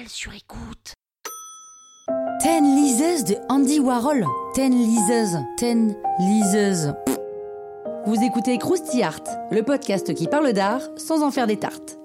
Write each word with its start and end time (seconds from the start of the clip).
Écoute. 0.00 0.94
Ten 2.40 2.62
liseuses 2.62 3.24
de 3.24 3.34
Andy 3.48 3.80
Warhol. 3.80 4.24
Ten 4.54 4.70
liseuses. 4.70 5.38
Ten 5.56 5.96
liseuses. 6.20 6.94
Vous 8.06 8.14
écoutez 8.22 8.58
Krusty 8.58 9.02
Art, 9.02 9.24
le 9.50 9.64
podcast 9.64 10.14
qui 10.14 10.28
parle 10.28 10.52
d'art 10.52 10.82
sans 10.96 11.24
en 11.24 11.32
faire 11.32 11.48
des 11.48 11.56
tartes. 11.56 11.98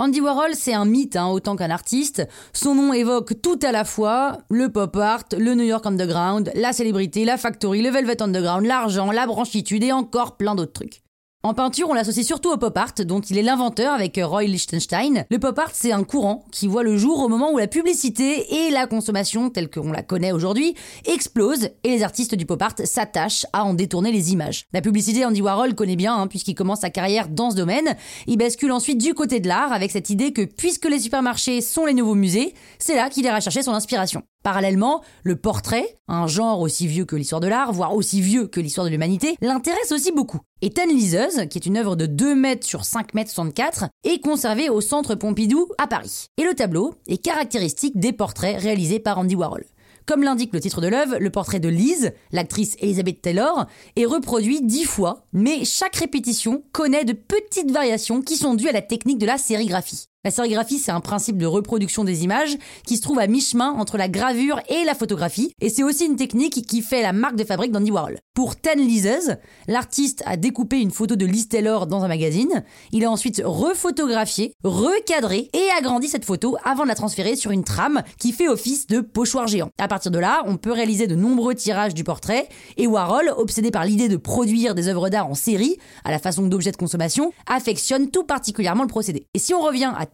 Andy 0.00 0.22
Warhol, 0.22 0.54
c'est 0.54 0.72
un 0.72 0.86
mythe 0.86 1.16
hein, 1.16 1.26
autant 1.28 1.56
qu'un 1.56 1.68
artiste. 1.68 2.26
Son 2.54 2.74
nom 2.74 2.94
évoque 2.94 3.42
tout 3.42 3.58
à 3.62 3.70
la 3.70 3.84
fois 3.84 4.38
le 4.48 4.72
pop 4.72 4.96
art, 4.96 5.24
le 5.36 5.54
New 5.54 5.64
York 5.64 5.84
Underground, 5.84 6.50
la 6.54 6.72
célébrité, 6.72 7.26
la 7.26 7.36
factory, 7.36 7.82
le 7.82 7.90
Velvet 7.90 8.22
Underground, 8.22 8.64
l'argent, 8.64 9.12
la 9.12 9.26
branchitude 9.26 9.84
et 9.84 9.92
encore 9.92 10.38
plein 10.38 10.54
d'autres 10.54 10.72
trucs. 10.72 11.02
En 11.42 11.54
peinture, 11.54 11.88
on 11.88 11.94
l'associe 11.94 12.26
surtout 12.26 12.50
au 12.50 12.58
pop 12.58 12.76
art, 12.76 12.92
dont 13.06 13.22
il 13.22 13.38
est 13.38 13.42
l'inventeur 13.42 13.94
avec 13.94 14.20
Roy 14.22 14.42
Lichtenstein. 14.42 15.24
Le 15.30 15.38
pop 15.38 15.58
art, 15.58 15.70
c'est 15.72 15.90
un 15.90 16.04
courant 16.04 16.44
qui 16.52 16.66
voit 16.66 16.82
le 16.82 16.98
jour 16.98 17.18
au 17.20 17.28
moment 17.30 17.50
où 17.50 17.56
la 17.56 17.66
publicité 17.66 18.66
et 18.66 18.70
la 18.70 18.86
consommation, 18.86 19.48
telle 19.48 19.70
qu'on 19.70 19.90
la 19.90 20.02
connaît 20.02 20.32
aujourd'hui, 20.32 20.74
explosent 21.06 21.70
et 21.82 21.88
les 21.88 22.02
artistes 22.02 22.34
du 22.34 22.44
pop 22.44 22.60
art 22.60 22.74
s'attachent 22.84 23.46
à 23.54 23.64
en 23.64 23.72
détourner 23.72 24.12
les 24.12 24.34
images. 24.34 24.66
La 24.74 24.82
publicité, 24.82 25.24
Andy 25.24 25.40
Warhol 25.40 25.74
connaît 25.74 25.96
bien, 25.96 26.14
hein, 26.14 26.26
puisqu'il 26.26 26.54
commence 26.54 26.80
sa 26.80 26.90
carrière 26.90 27.28
dans 27.28 27.50
ce 27.50 27.56
domaine. 27.56 27.96
Il 28.26 28.36
bascule 28.36 28.72
ensuite 28.72 28.98
du 28.98 29.14
côté 29.14 29.40
de 29.40 29.48
l'art 29.48 29.72
avec 29.72 29.92
cette 29.92 30.10
idée 30.10 30.34
que 30.34 30.42
puisque 30.42 30.90
les 30.90 30.98
supermarchés 30.98 31.62
sont 31.62 31.86
les 31.86 31.94
nouveaux 31.94 32.14
musées, 32.14 32.52
c'est 32.78 32.96
là 32.96 33.08
qu'il 33.08 33.24
ira 33.24 33.40
chercher 33.40 33.62
son 33.62 33.72
inspiration. 33.72 34.22
Parallèlement, 34.42 35.02
le 35.22 35.36
portrait, 35.36 35.96
un 36.08 36.26
genre 36.26 36.60
aussi 36.60 36.86
vieux 36.86 37.04
que 37.04 37.14
l'histoire 37.14 37.42
de 37.42 37.46
l'art, 37.46 37.72
voire 37.72 37.94
aussi 37.94 38.22
vieux 38.22 38.46
que 38.46 38.58
l'histoire 38.58 38.86
de 38.86 38.90
l'humanité, 38.90 39.36
l'intéresse 39.42 39.92
aussi 39.92 40.12
beaucoup. 40.12 40.40
Et 40.62 40.70
Ten 40.70 40.88
Liseuse, 40.88 41.46
qui 41.50 41.58
est 41.58 41.66
une 41.66 41.76
œuvre 41.76 41.94
de 41.94 42.06
2 42.06 42.34
mètres 42.34 42.66
sur 42.66 42.86
5 42.86 43.12
mètres 43.12 43.30
64, 43.30 43.86
est 44.04 44.22
conservée 44.24 44.70
au 44.70 44.80
centre 44.80 45.14
Pompidou 45.14 45.68
à 45.76 45.86
Paris. 45.86 46.28
Et 46.38 46.44
le 46.44 46.54
tableau 46.54 46.94
est 47.06 47.18
caractéristique 47.18 47.98
des 48.00 48.14
portraits 48.14 48.58
réalisés 48.58 48.98
par 48.98 49.18
Andy 49.18 49.36
Warhol. 49.36 49.66
Comme 50.06 50.22
l'indique 50.22 50.54
le 50.54 50.60
titre 50.60 50.80
de 50.80 50.88
l'œuvre, 50.88 51.18
le 51.18 51.30
portrait 51.30 51.60
de 51.60 51.68
Lise, 51.68 52.12
l'actrice 52.32 52.76
Elizabeth 52.80 53.20
Taylor, 53.20 53.66
est 53.96 54.06
reproduit 54.06 54.62
dix 54.62 54.84
fois, 54.84 55.26
mais 55.32 55.64
chaque 55.64 55.96
répétition 55.96 56.64
connaît 56.72 57.04
de 57.04 57.12
petites 57.12 57.70
variations 57.70 58.22
qui 58.22 58.36
sont 58.36 58.54
dues 58.54 58.68
à 58.68 58.72
la 58.72 58.82
technique 58.82 59.18
de 59.18 59.26
la 59.26 59.38
sérigraphie. 59.38 60.09
La 60.22 60.30
sérigraphie, 60.30 60.76
c'est 60.76 60.90
un 60.90 61.00
principe 61.00 61.38
de 61.38 61.46
reproduction 61.46 62.04
des 62.04 62.24
images 62.24 62.58
qui 62.86 62.98
se 62.98 63.00
trouve 63.00 63.18
à 63.20 63.26
mi-chemin 63.26 63.70
entre 63.70 63.96
la 63.96 64.06
gravure 64.06 64.60
et 64.68 64.84
la 64.84 64.94
photographie, 64.94 65.54
et 65.62 65.70
c'est 65.70 65.82
aussi 65.82 66.04
une 66.04 66.16
technique 66.16 66.66
qui 66.66 66.82
fait 66.82 67.00
la 67.00 67.14
marque 67.14 67.36
de 67.36 67.44
fabrique 67.44 67.72
d'Andy 67.72 67.90
Warhol. 67.90 68.18
Pour 68.34 68.56
Ten 68.56 68.78
Lises, 68.78 69.38
l'artiste 69.66 70.22
a 70.26 70.36
découpé 70.36 70.78
une 70.78 70.90
photo 70.90 71.16
de 71.16 71.24
Liz 71.24 71.48
Taylor 71.48 71.86
dans 71.86 72.04
un 72.04 72.08
magazine, 72.08 72.64
il 72.92 73.06
a 73.06 73.10
ensuite 73.10 73.40
refotographié, 73.42 74.52
recadré 74.62 75.48
et 75.54 75.70
agrandi 75.78 76.06
cette 76.06 76.26
photo 76.26 76.58
avant 76.64 76.82
de 76.82 76.88
la 76.88 76.94
transférer 76.94 77.34
sur 77.34 77.50
une 77.50 77.64
trame 77.64 78.02
qui 78.18 78.32
fait 78.32 78.48
office 78.48 78.86
de 78.88 79.00
pochoir 79.00 79.46
géant. 79.46 79.70
À 79.78 79.88
partir 79.88 80.10
de 80.10 80.18
là, 80.18 80.42
on 80.44 80.58
peut 80.58 80.72
réaliser 80.72 81.06
de 81.06 81.14
nombreux 81.14 81.54
tirages 81.54 81.94
du 81.94 82.04
portrait, 82.04 82.46
et 82.76 82.86
Warhol, 82.86 83.32
obsédé 83.38 83.70
par 83.70 83.86
l'idée 83.86 84.08
de 84.08 84.18
produire 84.18 84.74
des 84.74 84.88
œuvres 84.88 85.08
d'art 85.08 85.28
en 85.28 85.34
série, 85.34 85.78
à 86.04 86.10
la 86.10 86.18
façon 86.18 86.46
d'objets 86.46 86.72
de 86.72 86.76
consommation, 86.76 87.32
affectionne 87.46 88.10
tout 88.10 88.24
particulièrement 88.24 88.82
le 88.82 88.88
procédé. 88.88 89.26
Et 89.32 89.38
si 89.38 89.54
on 89.54 89.62
revient 89.62 89.94
à 89.96 90.09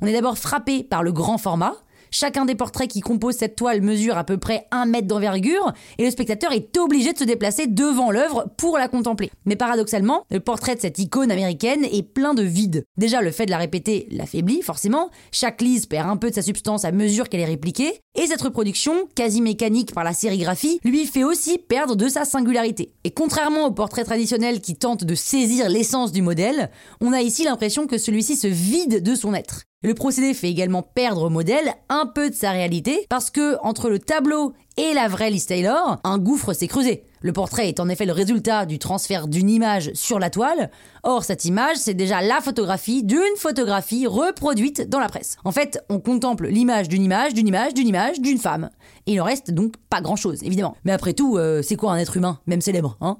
On 0.00 0.06
est 0.06 0.12
d'abord 0.12 0.38
frappé 0.38 0.84
par 0.84 1.02
le 1.02 1.12
grand 1.12 1.38
format. 1.38 1.74
Chacun 2.16 2.44
des 2.44 2.54
portraits 2.54 2.88
qui 2.88 3.00
composent 3.00 3.38
cette 3.38 3.56
toile 3.56 3.82
mesure 3.82 4.16
à 4.16 4.22
peu 4.22 4.38
près 4.38 4.68
un 4.70 4.86
mètre 4.86 5.08
d'envergure 5.08 5.72
et 5.98 6.04
le 6.04 6.12
spectateur 6.12 6.52
est 6.52 6.76
obligé 6.76 7.12
de 7.12 7.18
se 7.18 7.24
déplacer 7.24 7.66
devant 7.66 8.12
l'œuvre 8.12 8.46
pour 8.56 8.78
la 8.78 8.86
contempler. 8.86 9.32
Mais 9.46 9.56
paradoxalement, 9.56 10.24
le 10.30 10.38
portrait 10.38 10.76
de 10.76 10.80
cette 10.80 11.00
icône 11.00 11.32
américaine 11.32 11.84
est 11.84 12.04
plein 12.04 12.32
de 12.32 12.44
vide. 12.44 12.84
Déjà, 12.96 13.20
le 13.20 13.32
fait 13.32 13.46
de 13.46 13.50
la 13.50 13.58
répéter 13.58 14.06
l'affaiblit 14.12 14.62
forcément. 14.62 15.10
Chaque 15.32 15.60
lise 15.60 15.86
perd 15.86 16.08
un 16.08 16.16
peu 16.16 16.30
de 16.30 16.36
sa 16.36 16.42
substance 16.42 16.84
à 16.84 16.92
mesure 16.92 17.28
qu'elle 17.28 17.40
est 17.40 17.46
répliquée. 17.46 17.98
Et 18.14 18.28
cette 18.28 18.42
reproduction, 18.42 19.08
quasi 19.16 19.42
mécanique 19.42 19.92
par 19.92 20.04
la 20.04 20.12
sérigraphie, 20.12 20.78
lui 20.84 21.06
fait 21.06 21.24
aussi 21.24 21.58
perdre 21.58 21.96
de 21.96 22.06
sa 22.06 22.24
singularité. 22.24 22.94
Et 23.02 23.10
contrairement 23.10 23.66
au 23.66 23.72
portrait 23.72 24.04
traditionnel 24.04 24.60
qui 24.60 24.76
tente 24.76 25.02
de 25.02 25.16
saisir 25.16 25.68
l'essence 25.68 26.12
du 26.12 26.22
modèle, 26.22 26.70
on 27.00 27.12
a 27.12 27.22
ici 27.22 27.42
l'impression 27.42 27.88
que 27.88 27.98
celui-ci 27.98 28.36
se 28.36 28.46
vide 28.46 29.02
de 29.02 29.14
son 29.16 29.34
être. 29.34 29.64
Le 29.84 29.92
procédé 29.92 30.32
fait 30.32 30.48
également 30.48 30.80
perdre 30.80 31.24
au 31.24 31.28
modèle 31.28 31.74
un 31.90 32.06
peu 32.06 32.30
de 32.30 32.34
sa 32.34 32.52
réalité 32.52 33.04
parce 33.10 33.28
que 33.28 33.58
entre 33.62 33.90
le 33.90 33.98
tableau 33.98 34.54
et 34.78 34.94
la 34.94 35.08
vraie 35.08 35.28
Liz 35.28 35.44
Taylor, 35.44 36.00
un 36.04 36.16
gouffre 36.16 36.54
s'est 36.54 36.68
creusé. 36.68 37.04
Le 37.20 37.34
portrait 37.34 37.68
est 37.68 37.80
en 37.80 37.90
effet 37.90 38.06
le 38.06 38.14
résultat 38.14 38.64
du 38.64 38.78
transfert 38.78 39.28
d'une 39.28 39.50
image 39.50 39.92
sur 39.92 40.18
la 40.18 40.30
toile. 40.30 40.70
Or, 41.02 41.22
cette 41.22 41.44
image, 41.44 41.76
c'est 41.76 41.92
déjà 41.92 42.22
la 42.22 42.40
photographie 42.40 43.04
d'une 43.04 43.20
photographie 43.36 44.06
reproduite 44.06 44.88
dans 44.88 45.00
la 45.00 45.08
presse. 45.10 45.36
En 45.44 45.52
fait, 45.52 45.84
on 45.90 46.00
contemple 46.00 46.46
l'image 46.46 46.88
d'une 46.88 47.02
image, 47.02 47.34
d'une 47.34 47.48
image, 47.48 47.74
d'une 47.74 47.88
image, 47.88 48.20
d'une 48.20 48.38
femme. 48.38 48.70
Il 49.04 49.20
en 49.20 49.24
reste 49.24 49.50
donc 49.50 49.74
pas 49.90 50.00
grand 50.00 50.16
chose, 50.16 50.42
évidemment. 50.44 50.78
Mais 50.84 50.92
après 50.92 51.12
tout, 51.12 51.36
euh, 51.36 51.60
c'est 51.60 51.76
quoi 51.76 51.92
un 51.92 51.98
être 51.98 52.16
humain, 52.16 52.40
même 52.46 52.62
célèbre, 52.62 52.96
hein? 53.02 53.18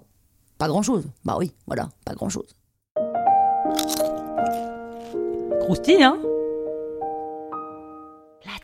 Pas 0.57 0.69
grand 0.69 0.83
chose. 0.83 1.05
Bah 1.27 1.37
oui, 1.39 1.53
voilà, 1.67 1.91
pas 2.07 2.15
grand 2.15 2.31
chose. 2.31 2.57
Croustille, 5.61 6.03
hein? 6.03 6.19